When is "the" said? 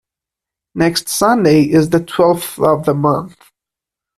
1.91-1.99, 2.87-2.95